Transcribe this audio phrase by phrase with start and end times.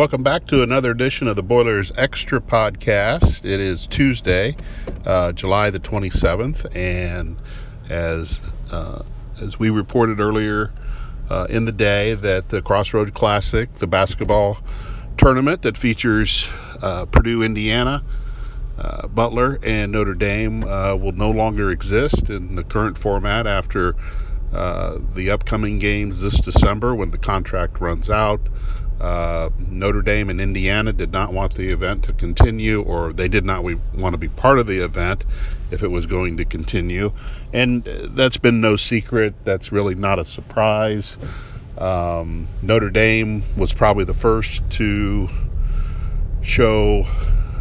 [0.00, 3.44] Welcome back to another edition of the Boilers Extra Podcast.
[3.44, 4.56] It is Tuesday,
[5.04, 7.36] uh, July the 27th, and
[7.90, 8.40] as
[8.70, 9.02] uh,
[9.42, 10.72] as we reported earlier
[11.28, 14.56] uh, in the day, that the Crossroads Classic, the basketball
[15.18, 16.48] tournament that features
[16.80, 18.02] uh, Purdue, Indiana,
[18.78, 23.96] uh, Butler, and Notre Dame, uh, will no longer exist in the current format after
[24.50, 28.40] the upcoming games this December when the contract runs out.
[29.00, 33.44] Uh, Notre Dame and Indiana did not want the event to continue, or they did
[33.46, 35.24] not want to be part of the event
[35.70, 37.12] if it was going to continue.
[37.52, 39.34] And that's been no secret.
[39.44, 41.16] That's really not a surprise.
[41.78, 45.28] Um, Notre Dame was probably the first to
[46.42, 47.06] show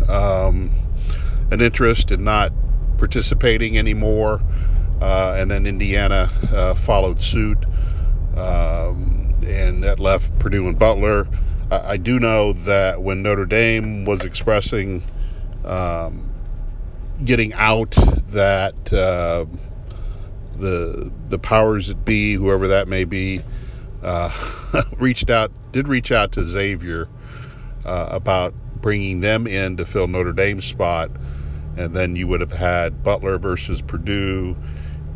[0.10, 0.72] um,
[1.52, 2.52] an interest in not
[2.98, 4.42] participating anymore,
[5.00, 7.58] uh, and then Indiana uh, followed suit.
[8.36, 11.28] Um, and that left Purdue and Butler.
[11.72, 15.04] I, I do know that when Notre Dame was expressing
[15.66, 16.30] um,
[17.24, 17.92] getting out,
[18.30, 19.46] that uh,
[20.58, 23.42] the the powers that be, whoever that may be,
[24.04, 27.08] uh, reached out, did reach out to Xavier
[27.86, 31.12] uh, about bringing them in to fill Notre Dame's spot,
[31.78, 34.56] and then you would have had Butler versus Purdue,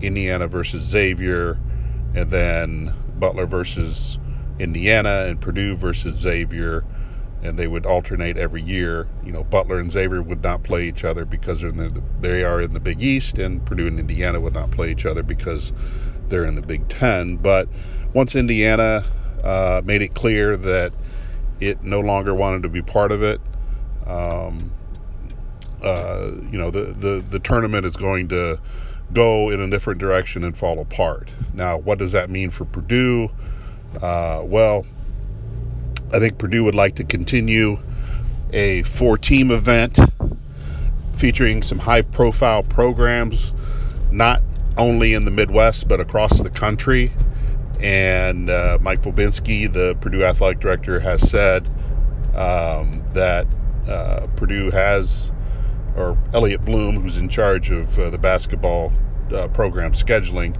[0.02, 1.58] Indiana versus Xavier,
[2.14, 4.18] and then Butler versus
[4.60, 6.84] Indiana and Purdue versus Xavier,
[7.42, 9.08] and they would alternate every year.
[9.24, 12.62] You know, Butler and Xavier would not play each other because they're the, they are
[12.62, 15.74] in the Big East, and Purdue and Indiana would not play each other because
[16.30, 17.38] they're in the Big Ten.
[17.38, 17.68] But
[18.14, 19.04] once Indiana
[19.44, 20.94] uh, made it clear that
[21.60, 23.42] it no longer wanted to be part of it,
[24.06, 24.72] um,
[25.82, 28.60] uh, you know, the, the, the tournament is going to
[29.14, 31.32] go in a different direction and fall apart.
[31.54, 33.30] Now, what does that mean for Purdue?
[34.02, 34.86] Uh, well,
[36.14, 37.80] I think Purdue would like to continue
[38.52, 40.00] a four team event
[41.16, 43.54] featuring some high profile programs,
[44.12, 44.42] not
[44.78, 47.12] only in the Midwest, but across the country.
[47.80, 51.68] And uh, Mike Bobinski, the Purdue athletic director, has said
[52.36, 53.48] um, that
[53.88, 55.32] uh, Purdue has,
[55.96, 58.92] or Elliot Bloom, who's in charge of uh, the basketball
[59.34, 60.56] uh, program scheduling,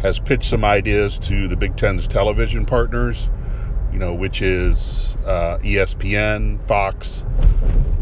[0.00, 3.30] has pitched some ideas to the Big Ten's television partners,
[3.92, 7.22] you know, which is uh, ESPN, Fox,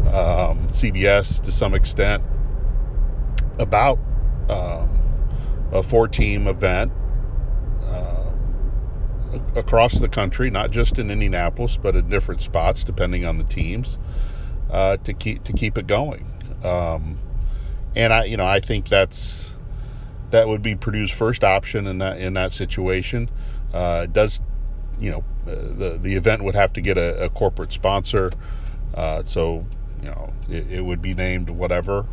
[0.07, 2.23] um, CBS to some extent,
[3.59, 3.97] about
[4.49, 4.89] um,
[5.71, 6.91] a four team event
[7.85, 8.31] uh,
[9.55, 13.97] across the country, not just in Indianapolis, but in different spots depending on the teams,
[14.69, 16.34] uh, to keep to keep it going.
[16.65, 17.19] Um,
[17.95, 19.53] and I, you know, I think that's
[20.31, 23.29] that would be Purdue's first option in that in that situation.
[23.73, 24.41] Uh, does
[24.99, 28.31] you know uh, the the event would have to get a, a corporate sponsor,
[28.95, 29.65] uh, so
[30.01, 32.05] you know it, it, would be named whatever,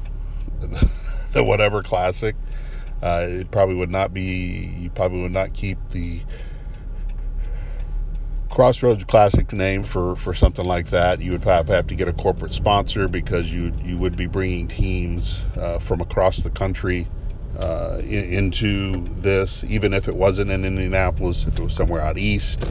[1.32, 2.36] the whatever classic.
[3.02, 4.72] Uh, it probably would not be.
[4.78, 6.20] You probably would not keep the
[8.52, 11.22] Crossroads Classic name for, for something like that.
[11.22, 14.68] You would have, have to get a corporate sponsor because you you would be bringing
[14.68, 17.08] teams uh, from across the country
[17.58, 22.62] uh, into this, even if it wasn't in Indianapolis, if it was somewhere out east,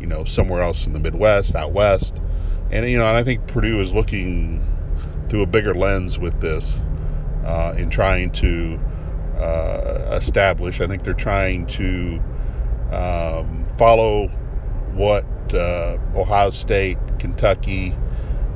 [0.00, 2.14] you know, somewhere else in the Midwest, out west.
[2.70, 4.62] And, you know, and I think Purdue is looking
[5.30, 6.78] through a bigger lens with this
[7.46, 8.78] uh, in trying to
[9.38, 10.82] uh, establish.
[10.82, 12.22] I think they're trying to
[12.92, 14.30] um, follow
[14.94, 17.94] what uh, Ohio State, Kentucky,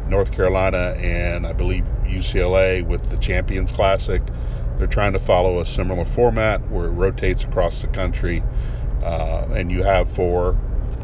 [0.08, 4.22] North Carolina, and I believe UCLA with the Champions Classic
[4.78, 8.42] they're trying to follow a similar format where it rotates across the country,
[9.02, 10.58] uh, and you have four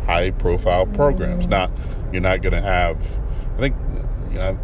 [0.07, 1.47] high-profile programs.
[1.47, 1.71] Now,
[2.13, 3.01] you're not going to have.
[3.57, 3.77] I think
[4.31, 4.59] you know,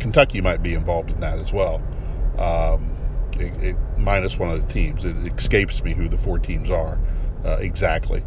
[0.00, 1.80] Kentucky might be involved in that as well.
[2.38, 2.96] Um,
[3.38, 5.04] it, it, minus one of the teams.
[5.04, 6.98] It escapes me who the four teams are
[7.44, 8.24] uh, exactly.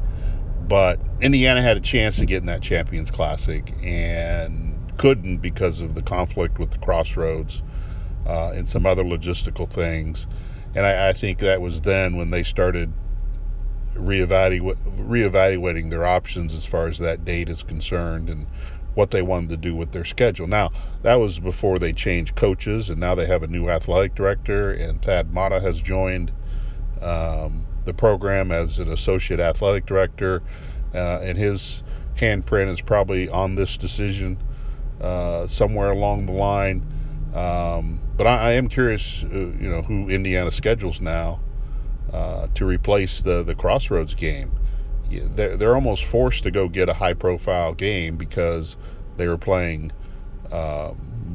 [0.67, 5.93] But Indiana had a chance to get in that Champions Classic and couldn't because of
[5.93, 7.61] the conflict with the Crossroads
[8.25, 10.25] uh, and some other logistical things.
[10.73, 12.91] And I, I, think that was then when they started
[13.93, 14.75] reevalu-
[15.07, 18.47] reevaluating their options as far as that date is concerned and
[18.95, 20.47] what they wanted to do with their schedule.
[20.47, 20.71] Now,
[21.03, 25.01] that was before they changed coaches, and now they have a new athletic director, and
[25.01, 26.31] Thad Matta has joined
[27.01, 30.41] um, the program as an associate athletic director,
[30.93, 31.83] uh, and his
[32.15, 34.37] handprint is probably on this decision
[35.01, 36.85] uh, somewhere along the line.
[37.33, 41.41] Um, but I, I, am curious, uh, you know, who Indiana schedules now
[42.13, 44.51] uh, to replace the the Crossroads game.
[45.09, 48.77] They're, they're almost forced to go get a high profile game because
[49.17, 49.91] they were playing
[50.51, 50.93] uh,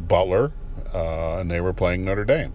[0.09, 0.53] Butler,
[0.95, 2.53] uh, and they were playing Notre Dame.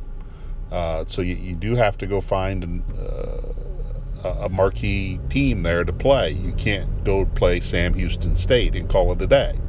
[0.72, 5.84] Uh, so you, you, do have to go find an, uh, a marquee team there
[5.84, 6.32] to play.
[6.32, 9.60] You can't go play Sam Houston State and call it a day,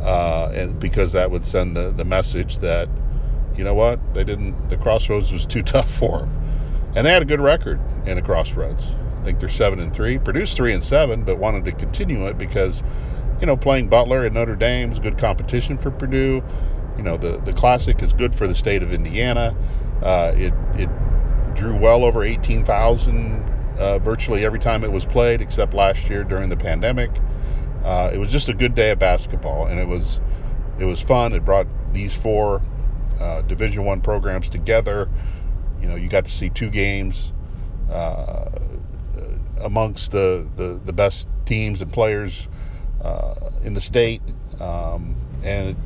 [0.00, 2.88] uh, and because that would send the, the message that
[3.56, 7.22] you know what they didn't the Crossroads was too tough for them, and they had
[7.22, 8.84] a good record in the Crossroads.
[9.20, 12.38] I think they're seven and three, Purdue's three and seven, but wanted to continue it
[12.38, 12.82] because
[13.40, 16.44] you know playing Butler and Notre Dame is good competition for Purdue.
[16.96, 19.56] You know the the Classic is good for the state of Indiana.
[20.02, 20.88] Uh, it it
[21.54, 23.42] drew well over 18,000
[23.78, 27.10] uh, virtually every time it was played, except last year during the pandemic.
[27.84, 30.20] Uh, it was just a good day of basketball, and it was
[30.78, 31.32] it was fun.
[31.32, 32.60] It brought these four
[33.20, 35.08] uh, Division One programs together.
[35.80, 37.32] You know, you got to see two games
[37.90, 38.50] uh,
[39.60, 42.48] amongst the, the, the best teams and players
[43.02, 44.22] uh, in the state,
[44.60, 45.76] um, and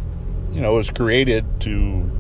[0.53, 2.11] you know, it was created to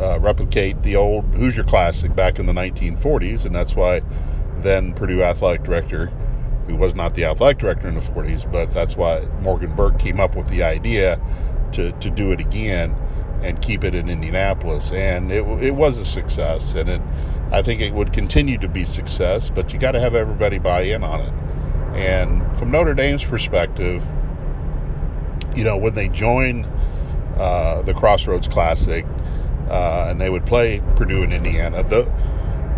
[0.00, 4.02] uh, replicate the old Hoosier Classic back in the 1940s, and that's why
[4.58, 6.06] then Purdue athletic director,
[6.66, 10.20] who was not the athletic director in the 40s, but that's why Morgan Burke came
[10.20, 11.20] up with the idea
[11.72, 12.94] to, to do it again
[13.42, 17.00] and keep it in Indianapolis, and it, it was a success, and it
[17.52, 20.82] I think it would continue to be success, but you got to have everybody buy
[20.82, 21.32] in on it.
[21.96, 24.04] And from Notre Dame's perspective,
[25.54, 26.66] you know, when they joined
[27.36, 29.06] uh, the Crossroads Classic,
[29.68, 31.82] uh, and they would play Purdue and Indiana.
[31.82, 32.04] The,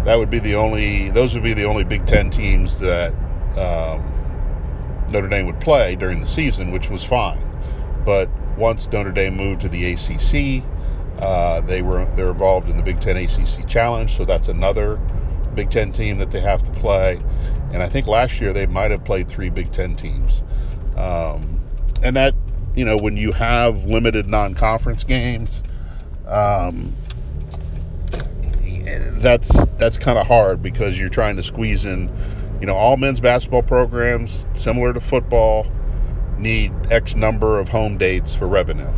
[0.05, 3.13] that would be the only; those would be the only Big Ten teams that
[3.57, 7.43] um, Notre Dame would play during the season, which was fine.
[8.05, 10.65] But once Notre Dame moved to the ACC,
[11.21, 14.99] uh, they were they're involved in the Big Ten ACC Challenge, so that's another
[15.55, 17.21] Big Ten team that they have to play.
[17.73, 20.43] And I think last year they might have played three Big Ten teams.
[20.97, 21.61] Um,
[22.03, 22.35] and that,
[22.75, 25.63] you know, when you have limited non-conference games,
[26.29, 26.95] um,
[29.21, 32.11] that's that's kind of hard because you're trying to squeeze in,
[32.61, 35.67] you know, all men's basketball programs similar to football
[36.39, 38.91] need X number of home dates for revenue,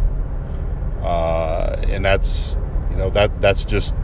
[1.03, 2.57] uh, and that's
[2.91, 3.95] you know that that's just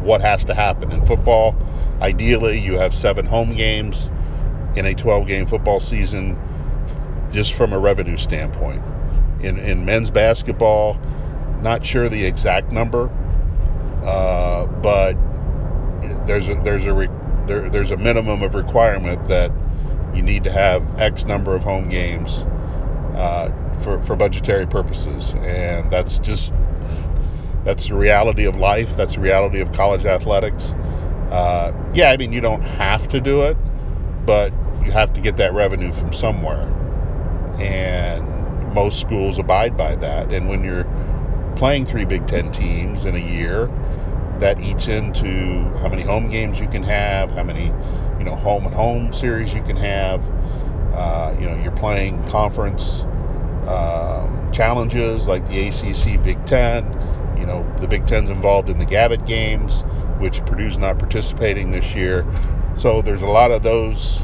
[0.00, 1.56] what has to happen in football.
[2.00, 4.10] Ideally, you have seven home games
[4.76, 6.38] in a 12-game football season,
[7.32, 8.82] just from a revenue standpoint.
[9.40, 10.98] In in men's basketball
[11.62, 13.10] not sure the exact number,
[14.04, 15.14] uh, but
[16.26, 17.08] there's a there's a re,
[17.46, 19.50] there, there's a minimum of requirement that
[20.14, 22.38] you need to have X number of home games
[23.16, 23.50] uh,
[23.82, 26.52] for for budgetary purposes, and that's just
[27.64, 28.96] that's the reality of life.
[28.96, 30.72] That's the reality of college athletics.
[31.30, 33.56] Uh, yeah, I mean you don't have to do it,
[34.24, 34.52] but
[34.84, 36.62] you have to get that revenue from somewhere,
[37.58, 40.32] and most schools abide by that.
[40.32, 40.86] And when you're
[41.58, 43.66] playing three Big Ten teams in a year,
[44.38, 47.66] that eats into how many home games you can have, how many,
[48.18, 50.22] you know, home and home series you can have.
[50.94, 53.02] Uh, you know, you're playing conference
[53.68, 56.84] um, challenges like the ACC Big Ten.
[57.36, 59.82] You know, the Big Ten's involved in the Gavitt games,
[60.18, 62.24] which Purdue's not participating this year.
[62.76, 64.20] So there's a lot of those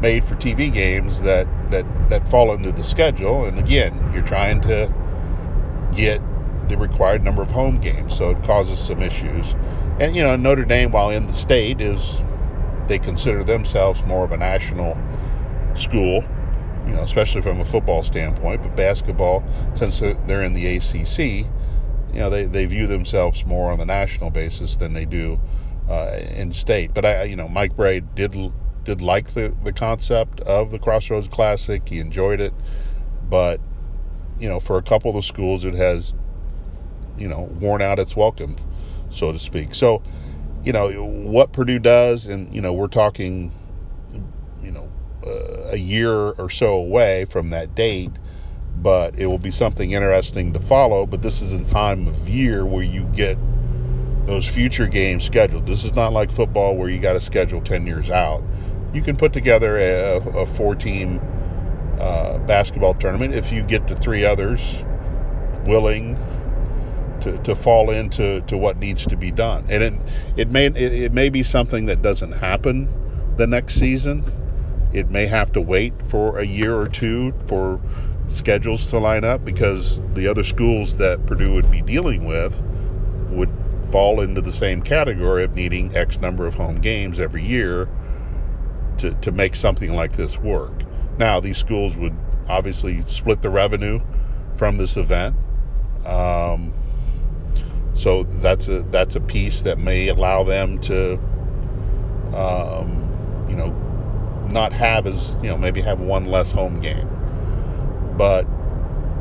[0.00, 3.44] made for TV games that that that fall into the schedule.
[3.44, 4.92] And again, you're trying to
[5.94, 6.20] get
[6.68, 9.54] the required number of home games, so it causes some issues.
[10.00, 12.22] And you know, Notre Dame, while in the state, is
[12.88, 14.96] they consider themselves more of a national
[15.76, 16.24] school,
[16.86, 18.62] you know, especially from a football standpoint.
[18.62, 19.44] But basketball,
[19.74, 21.46] since they're in the ACC,
[22.12, 25.40] you know, they, they view themselves more on the national basis than they do
[25.88, 26.94] uh, in state.
[26.94, 28.36] But I, you know, Mike Brey did
[28.84, 31.86] did like the the concept of the Crossroads Classic.
[31.88, 32.54] He enjoyed it,
[33.28, 33.60] but
[34.38, 36.12] you know, for a couple of the schools, it has
[37.18, 38.56] you know, worn out its welcome,
[39.10, 39.74] so to speak.
[39.74, 40.02] So,
[40.62, 43.52] you know, what Purdue does, and, you know, we're talking,
[44.62, 44.90] you know,
[45.26, 48.12] uh, a year or so away from that date,
[48.76, 51.06] but it will be something interesting to follow.
[51.06, 53.38] But this is a time of year where you get
[54.26, 55.66] those future games scheduled.
[55.66, 58.42] This is not like football where you got to schedule 10 years out.
[58.92, 61.20] You can put together a, a four team
[62.00, 64.60] uh, basketball tournament if you get the three others
[65.66, 66.18] willing
[67.24, 69.64] to, to fall into to what needs to be done.
[69.68, 69.94] And it
[70.36, 72.88] it may it, it may be something that doesn't happen
[73.36, 74.30] the next season.
[74.92, 77.80] It may have to wait for a year or two for
[78.28, 82.62] schedules to line up because the other schools that Purdue would be dealing with
[83.30, 83.50] would
[83.90, 87.88] fall into the same category of needing X number of home games every year
[88.98, 90.72] to, to make something like this work.
[91.18, 92.14] Now, these schools would
[92.48, 94.00] obviously split the revenue
[94.56, 95.36] from this event.
[96.04, 96.72] Um,
[97.94, 101.14] so that's a that's a piece that may allow them to,
[102.34, 103.70] um, you know,
[104.50, 107.08] not have as you know maybe have one less home game.
[108.16, 108.46] But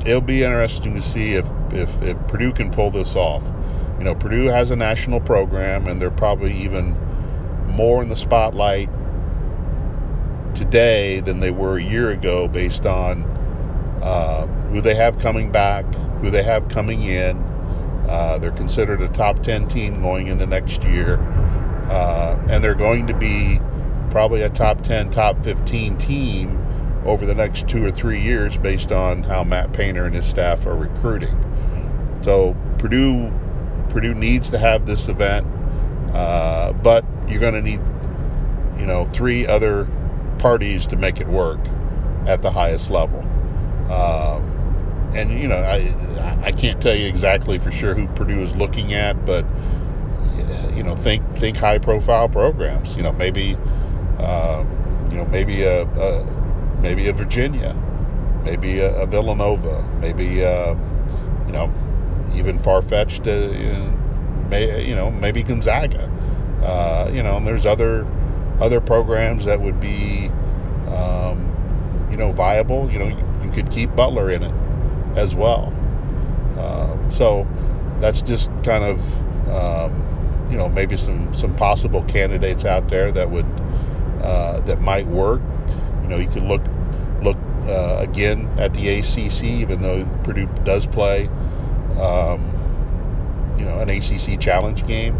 [0.06, 3.44] it'll be interesting to see if if, if Purdue can pull this off.
[4.00, 6.98] You know, Purdue has a national program, and they're probably even
[7.68, 8.90] more in the spotlight
[10.56, 13.24] today than they were a year ago, based on
[14.02, 15.86] uh, who they have coming back,
[16.22, 17.53] who they have coming in.
[18.08, 21.20] Uh, they're considered a top 10 team going into next year,
[21.90, 23.60] uh, and they're going to be
[24.12, 26.60] probably a top 10, top 15 team
[27.06, 30.66] over the next two or three years based on how Matt Painter and his staff
[30.66, 31.38] are recruiting.
[32.24, 33.32] So Purdue
[33.90, 35.46] Purdue needs to have this event,
[36.14, 37.82] uh, but you're going to need
[38.80, 39.88] you know three other
[40.40, 41.60] parties to make it work
[42.26, 43.20] at the highest level.
[43.92, 44.63] Um,
[45.16, 45.96] and you know I
[46.44, 49.46] I can't tell you exactly for sure who Purdue is looking at, but
[50.76, 52.96] you know think think high profile programs.
[52.96, 53.58] You know maybe
[54.20, 54.64] uh,
[55.10, 56.26] you know maybe a, a
[56.82, 57.76] maybe a Virginia,
[58.44, 60.76] maybe a, a Villanova, maybe uh,
[61.46, 61.72] you know
[62.36, 66.10] even far fetched, uh, you know maybe Gonzaga.
[66.64, 68.08] Uh, you know, and there's other
[68.60, 70.30] other programs that would be
[70.88, 72.90] um, you know viable.
[72.92, 74.63] You know, you, could keep Butler in it
[75.16, 75.74] as well.
[76.58, 77.48] Uh, so
[78.00, 79.00] that's just kind of
[79.50, 83.46] um, you know maybe some some possible candidates out there that would
[84.22, 85.42] uh, that might work.
[86.02, 86.62] You know, you could look
[87.22, 91.28] look uh, again at the ACC, even though Purdue does play,
[92.00, 95.16] um, you know, an ACC challenge game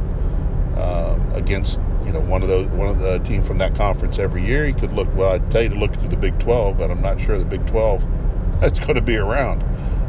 [0.78, 4.46] um, against you know one of those one of the team from that conference every
[4.46, 4.68] year.
[4.68, 5.08] You could look.
[5.16, 7.46] Well, I'd tell you to look to the Big 12, but I'm not sure the
[7.46, 8.06] Big 12
[8.62, 9.64] that's going to be around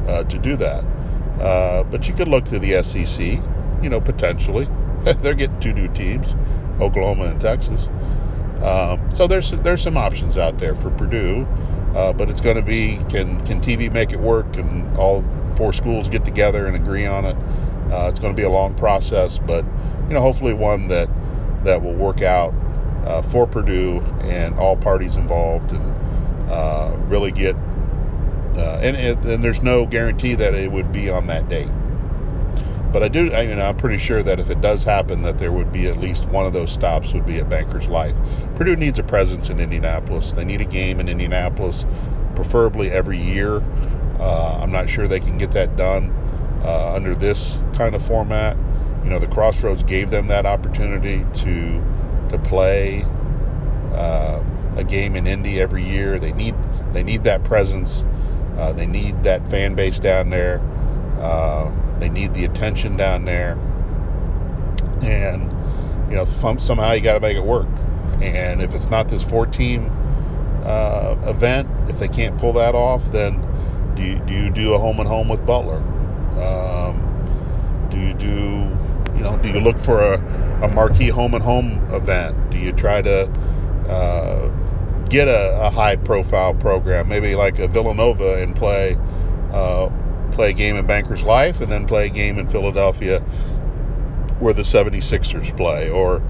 [0.06, 0.84] uh, to do that.
[1.40, 3.20] Uh, but you could look to the SEC,
[3.82, 4.68] you know, potentially.
[5.20, 6.34] They're getting two new teams,
[6.80, 7.88] Oklahoma and Texas.
[8.62, 11.46] Um, so there's there's some options out there for Purdue,
[11.94, 15.24] uh, but it's going to be can can TV make it work and all
[15.56, 17.36] four schools get together and agree on it.
[17.92, 19.64] Uh, it's going to be a long process, but
[20.08, 21.08] you know hopefully one that
[21.64, 22.54] that will work out
[23.04, 27.56] uh, for Purdue and all parties involved and uh, really get
[28.56, 31.70] uh, and, and there's no guarantee that it would be on that date.
[32.92, 35.36] But I do, I, you know, I'm pretty sure that if it does happen, that
[35.36, 38.14] there would be at least one of those stops would be at Bankers Life.
[38.54, 40.32] Purdue needs a presence in Indianapolis.
[40.32, 41.84] They need a game in Indianapolis,
[42.36, 43.56] preferably every year.
[44.20, 46.12] Uh, I'm not sure they can get that done
[46.64, 48.56] uh, under this kind of format.
[49.02, 51.84] You know, the Crossroads gave them that opportunity to
[52.30, 53.04] to play
[53.92, 54.40] uh,
[54.76, 56.20] a game in Indy every year.
[56.20, 56.54] They need
[56.92, 58.04] they need that presence.
[58.58, 60.60] Uh, they need that fan base down there.
[61.20, 63.52] Um, they need the attention down there,
[65.02, 65.50] and
[66.10, 66.24] you know
[66.58, 67.68] somehow you got to make it work.
[68.20, 69.90] And if it's not this four-team
[70.64, 73.40] uh, event, if they can't pull that off, then
[73.94, 75.78] do you, do you do a home and home with Butler?
[76.42, 77.00] Um,
[77.90, 80.14] do you do you know do you look for a,
[80.62, 82.50] a marquee home and home event?
[82.50, 83.28] Do you try to
[83.88, 84.50] uh,
[85.08, 88.96] get a, a, high profile program, maybe like a Villanova, and play
[89.52, 89.90] uh,
[90.32, 93.20] play a game in Bankers Life and then play a game in Philadelphia
[94.40, 95.90] where the 76ers play.
[95.90, 96.20] Or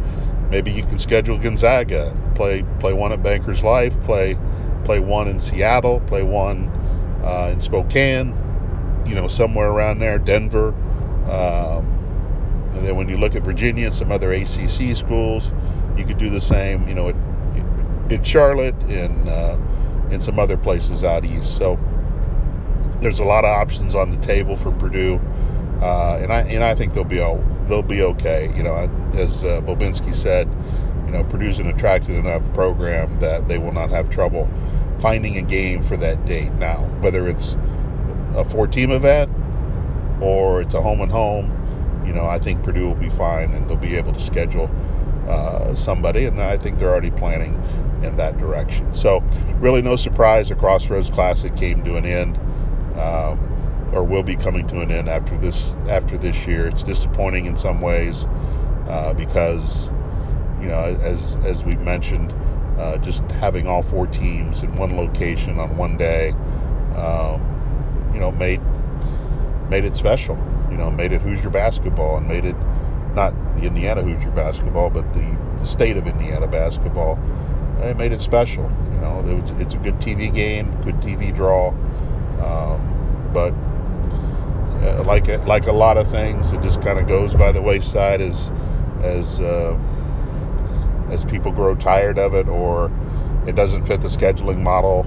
[0.50, 4.38] maybe you can schedule Gonzaga, play play one at Bankers Life, play
[4.84, 6.68] play one in Seattle, play one
[7.24, 8.36] uh, in Spokane,
[9.06, 10.68] you know, somewhere around there, Denver.
[11.30, 11.90] Um,
[12.74, 15.52] and then when you look at Virginia and some other ACC schools,
[15.96, 17.12] you could do the same, you know,
[18.10, 19.56] in Charlotte and uh,
[20.10, 21.56] in some other places out east.
[21.56, 21.78] So
[23.00, 25.20] there's a lot of options on the table for Purdue,
[25.80, 28.52] uh, and I and I think they'll be all, they'll be okay.
[28.56, 28.74] You know,
[29.14, 30.48] as uh, Bobinski said,
[31.06, 34.48] you know, Purdue's an attractive enough program that they will not have trouble
[35.00, 36.52] finding a game for that date.
[36.54, 37.56] Now, whether it's
[38.36, 39.30] a four-team event
[40.20, 43.68] or it's a home and home, you know, I think Purdue will be fine and
[43.68, 44.70] they'll be able to schedule
[45.28, 47.60] uh, somebody, and I think they're already planning
[48.04, 48.94] in that direction.
[48.94, 49.20] So,
[49.60, 52.36] really, no surprise, the Crossroads Classic came to an end
[52.98, 56.66] um, or will be coming to an end after this after this year.
[56.66, 58.26] It's disappointing in some ways
[58.88, 59.90] uh, because
[60.60, 62.32] you know as as we mentioned,
[62.78, 66.30] uh, just having all four teams in one location on one day,
[66.96, 68.60] um, you know, made
[69.68, 70.36] made it special.
[70.70, 72.56] You know, made it Hoosier basketball and made it
[73.14, 77.18] not the Indiana Hoosier basketball, but the, the state of Indiana basketball.
[77.80, 78.64] It made it special.
[78.92, 81.68] You know, it was, it's a good TV game, good TV draw.
[82.40, 83.52] Um, but
[85.04, 88.20] but like like a lot of things, it just kind of goes by the wayside
[88.20, 88.50] as
[89.02, 89.76] as uh,
[91.10, 92.90] as people grow tired of it, or
[93.46, 95.06] it doesn't fit the scheduling model,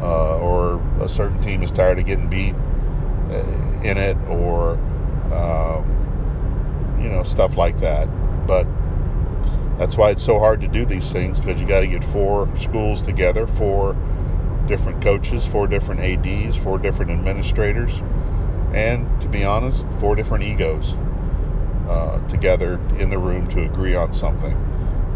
[0.00, 2.54] uh, or a certain team is tired of getting beat
[3.30, 4.72] uh, in it, or
[5.32, 8.06] um, you know stuff like that.
[8.46, 8.66] But
[9.82, 12.48] that's why it's so hard to do these things because you got to get four
[12.56, 13.94] schools together, four
[14.68, 17.92] different coaches, four different ads, four different administrators,
[18.72, 20.92] and to be honest, four different egos
[21.88, 24.52] uh, together in the room to agree on something.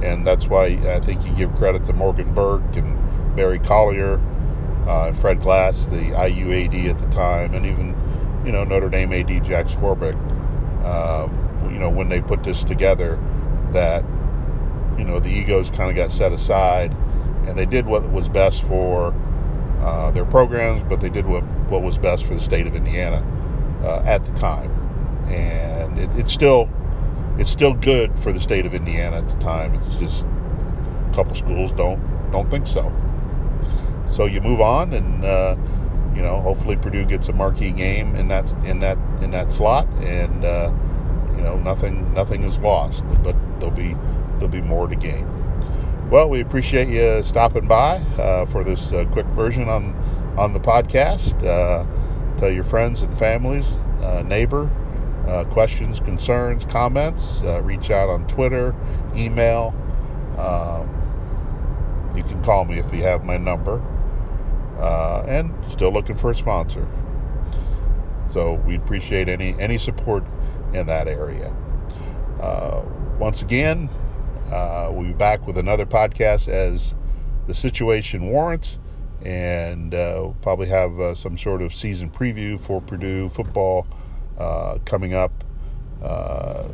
[0.02, 4.18] And that's why I think you give credit to Morgan Burke and Barry Collier
[4.88, 7.94] uh, and Fred Glass, the IU AD at the time, and even
[8.44, 10.18] you know Notre Dame AD Jack Swarbrick.
[10.82, 11.28] Uh,
[11.70, 13.16] you know when they put this together,
[13.72, 14.04] that
[14.98, 16.92] you know the egos kind of got set aside,
[17.46, 19.14] and they did what was best for
[19.80, 23.24] uh, their programs, but they did what what was best for the state of Indiana
[23.82, 24.70] uh, at the time,
[25.30, 26.68] and it, it's still
[27.38, 29.74] it's still good for the state of Indiana at the time.
[29.74, 32.00] It's just a couple schools don't
[32.30, 32.92] don't think so.
[34.08, 35.56] So you move on, and uh,
[36.14, 39.86] you know hopefully Purdue gets a marquee game in that in that in that slot,
[40.02, 40.72] and uh,
[41.36, 43.94] you know nothing nothing is lost, but there'll be
[44.38, 45.26] there'll be more to gain.
[46.10, 49.92] Well, we appreciate you stopping by uh, for this uh, quick version on
[50.38, 51.34] on the podcast.
[51.44, 51.84] Uh,
[52.38, 54.70] tell your friends and families, uh, neighbor,
[55.26, 57.42] uh, questions, concerns, comments.
[57.42, 58.72] Uh, reach out on Twitter,
[59.16, 59.74] email.
[60.38, 60.88] Um,
[62.16, 63.82] you can call me if you have my number.
[65.26, 66.86] and still looking for a sponsor.
[68.30, 70.22] So we appreciate any any support
[70.72, 71.52] in that area.
[73.18, 73.90] once again,
[74.50, 76.94] uh, we'll be back with another podcast as
[77.46, 78.78] the situation warrants,
[79.24, 83.86] and uh, we'll probably have uh, some sort of season preview for Purdue football
[84.38, 85.32] uh, coming up
[86.02, 86.68] uh,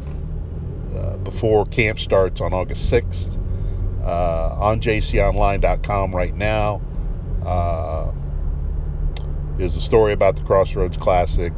[0.94, 3.38] uh, before camp starts on August 6th.
[4.04, 6.80] on jconline.com right now
[9.58, 11.52] is a story about the Crossroads Classic.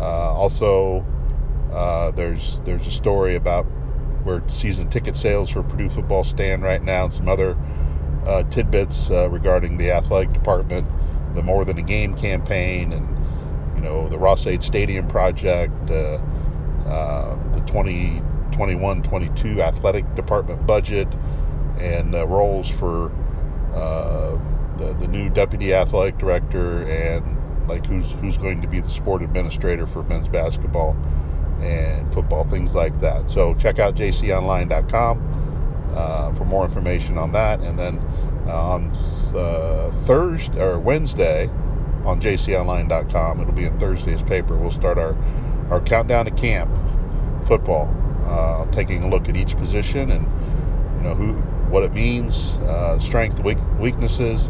[0.00, 1.04] also,
[2.14, 3.66] there's there's a story about
[4.24, 7.56] where season ticket sales for Purdue football stand right now, and some other
[8.26, 10.86] uh, tidbits uh, regarding the athletic department,
[11.34, 13.08] the More Than a Game campaign, and
[13.76, 16.18] you know the Ross-Ade Stadium project, uh,
[16.86, 21.08] uh the 2021-22 athletic department budget,
[21.78, 23.10] and roles for
[23.74, 24.38] uh,
[24.78, 29.22] the, the new deputy athletic director and like who's who's going to be the sport
[29.22, 30.96] administrator for men's basketball
[31.60, 33.30] and football, things like that.
[33.30, 37.60] So check out jconline.com uh, for more information on that.
[37.60, 37.98] And then
[38.46, 38.90] uh, on
[39.34, 41.48] uh, Thursday or Wednesday
[42.04, 44.56] on jconline.com, it'll be in Thursday's paper.
[44.56, 45.16] We'll start our,
[45.70, 46.70] our countdown to camp
[47.46, 47.88] football,
[48.26, 50.24] uh, taking a look at each position and
[50.96, 51.32] you know who
[51.70, 54.48] what it means, uh, strengths, weak, weaknesses,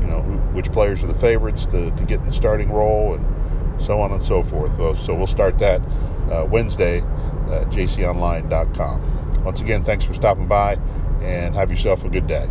[0.00, 0.20] you know
[0.52, 4.12] which players are the favorites to, to get in the starting role and so on
[4.12, 4.74] and so forth.
[4.76, 5.80] So, So we'll start that
[6.30, 9.44] uh, Wednesday at jconline.com.
[9.44, 10.74] Once again, thanks for stopping by
[11.22, 12.48] and have yourself a good day.